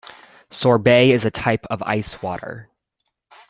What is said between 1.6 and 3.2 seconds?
of water ice